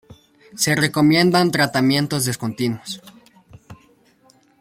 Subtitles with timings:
[0.55, 3.01] Se recomiendan tratamientos discontinuos.